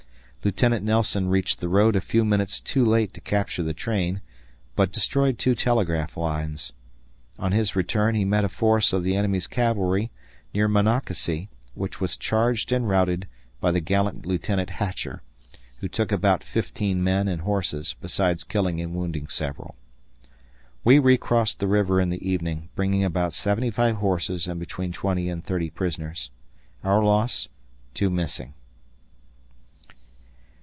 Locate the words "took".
15.87-16.11